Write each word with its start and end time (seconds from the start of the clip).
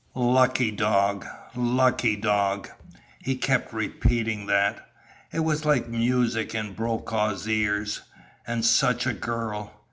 "Lucky 0.15 0.71
dog! 0.71 1.27
Lucky 1.55 2.15
dog!" 2.15 2.67
He 3.19 3.35
kept 3.35 3.71
repeating 3.71 4.47
that. 4.47 4.87
It 5.31 5.41
was 5.41 5.63
like 5.63 5.89
music 5.89 6.55
in 6.55 6.73
Brokaw's 6.73 7.47
ears. 7.47 8.01
And 8.47 8.65
such 8.65 9.05
a 9.05 9.13
girl! 9.13 9.79